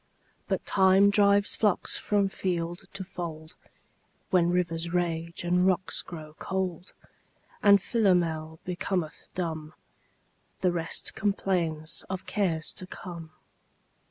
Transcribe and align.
Time 0.65 1.11
drives 1.11 1.51
the 1.51 1.59
flocks 1.59 1.95
from 1.95 2.27
field 2.27 2.85
to 2.91 3.03
fold 3.03 3.53
When 4.31 4.49
rivers 4.49 4.91
rage 4.91 5.43
and 5.43 5.63
rocks 5.67 6.01
grow 6.01 6.33
cold, 6.39 6.93
And 7.61 7.79
Philomel 7.79 8.57
becometh 8.65 9.27
dumb; 9.35 9.75
The 10.61 10.71
rest 10.71 11.13
complains 11.13 12.03
of 12.09 12.25
cares 12.25 12.73
to 12.73 12.87
come. 12.87 13.29